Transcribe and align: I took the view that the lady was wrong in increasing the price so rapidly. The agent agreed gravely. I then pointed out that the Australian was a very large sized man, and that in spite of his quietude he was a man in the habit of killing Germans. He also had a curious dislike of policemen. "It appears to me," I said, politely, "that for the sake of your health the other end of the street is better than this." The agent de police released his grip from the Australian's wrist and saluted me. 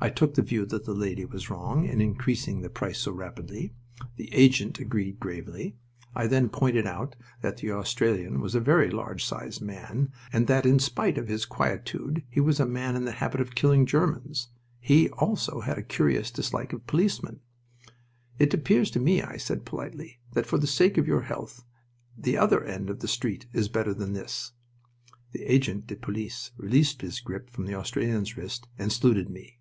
I 0.00 0.10
took 0.10 0.34
the 0.34 0.42
view 0.42 0.64
that 0.66 0.84
the 0.84 0.94
lady 0.94 1.24
was 1.24 1.50
wrong 1.50 1.84
in 1.84 2.00
increasing 2.00 2.60
the 2.60 2.70
price 2.70 3.00
so 3.00 3.10
rapidly. 3.10 3.74
The 4.14 4.32
agent 4.32 4.78
agreed 4.78 5.18
gravely. 5.18 5.74
I 6.14 6.28
then 6.28 6.50
pointed 6.50 6.86
out 6.86 7.16
that 7.40 7.56
the 7.56 7.72
Australian 7.72 8.40
was 8.40 8.54
a 8.54 8.60
very 8.60 8.90
large 8.90 9.24
sized 9.24 9.60
man, 9.60 10.12
and 10.32 10.46
that 10.46 10.64
in 10.64 10.78
spite 10.78 11.18
of 11.18 11.26
his 11.26 11.44
quietude 11.44 12.22
he 12.30 12.38
was 12.38 12.60
a 12.60 12.64
man 12.64 12.94
in 12.94 13.06
the 13.06 13.10
habit 13.18 13.40
of 13.40 13.56
killing 13.56 13.86
Germans. 13.86 14.50
He 14.78 15.08
also 15.10 15.62
had 15.62 15.78
a 15.78 15.82
curious 15.82 16.30
dislike 16.30 16.72
of 16.72 16.86
policemen. 16.86 17.40
"It 18.38 18.54
appears 18.54 18.92
to 18.92 19.00
me," 19.00 19.20
I 19.22 19.36
said, 19.36 19.64
politely, 19.66 20.20
"that 20.32 20.46
for 20.46 20.58
the 20.58 20.68
sake 20.68 20.96
of 20.96 21.08
your 21.08 21.22
health 21.22 21.64
the 22.16 22.36
other 22.38 22.62
end 22.62 22.88
of 22.88 23.00
the 23.00 23.08
street 23.08 23.46
is 23.52 23.66
better 23.66 23.92
than 23.92 24.12
this." 24.12 24.52
The 25.32 25.42
agent 25.42 25.88
de 25.88 25.96
police 25.96 26.52
released 26.56 27.00
his 27.02 27.18
grip 27.18 27.50
from 27.50 27.66
the 27.66 27.74
Australian's 27.74 28.36
wrist 28.36 28.68
and 28.78 28.92
saluted 28.92 29.28
me. 29.28 29.56